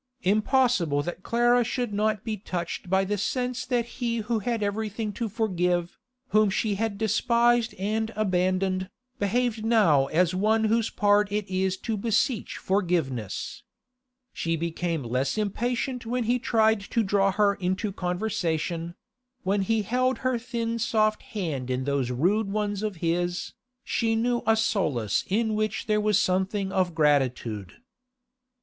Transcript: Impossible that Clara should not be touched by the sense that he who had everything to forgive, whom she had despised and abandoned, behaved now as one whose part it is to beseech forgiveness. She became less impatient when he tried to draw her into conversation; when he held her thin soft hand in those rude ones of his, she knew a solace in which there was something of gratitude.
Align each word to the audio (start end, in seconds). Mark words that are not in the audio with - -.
Impossible 0.23 1.03
that 1.03 1.21
Clara 1.21 1.63
should 1.63 1.93
not 1.93 2.23
be 2.23 2.35
touched 2.35 2.89
by 2.89 3.05
the 3.05 3.19
sense 3.19 3.67
that 3.67 3.85
he 3.85 4.17
who 4.17 4.39
had 4.39 4.63
everything 4.63 5.13
to 5.13 5.29
forgive, 5.29 5.99
whom 6.29 6.49
she 6.49 6.73
had 6.73 6.97
despised 6.97 7.75
and 7.75 8.11
abandoned, 8.15 8.89
behaved 9.19 9.63
now 9.63 10.07
as 10.07 10.33
one 10.33 10.63
whose 10.63 10.89
part 10.89 11.31
it 11.31 11.47
is 11.47 11.77
to 11.77 11.95
beseech 11.95 12.57
forgiveness. 12.57 13.61
She 14.33 14.55
became 14.55 15.03
less 15.03 15.37
impatient 15.37 16.03
when 16.07 16.23
he 16.23 16.39
tried 16.39 16.81
to 16.89 17.03
draw 17.03 17.31
her 17.33 17.53
into 17.53 17.91
conversation; 17.91 18.95
when 19.43 19.61
he 19.61 19.83
held 19.83 20.17
her 20.25 20.39
thin 20.39 20.79
soft 20.79 21.21
hand 21.21 21.69
in 21.69 21.83
those 21.83 22.09
rude 22.09 22.49
ones 22.51 22.81
of 22.81 22.95
his, 23.05 23.53
she 23.83 24.15
knew 24.15 24.41
a 24.47 24.57
solace 24.57 25.23
in 25.27 25.53
which 25.53 25.85
there 25.85 26.01
was 26.01 26.19
something 26.19 26.71
of 26.71 26.95
gratitude. 26.95 27.75